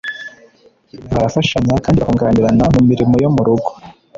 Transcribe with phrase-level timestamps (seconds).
[1.11, 3.69] Barafashanya kandi bakunganirana mu mirimo yo mu rugo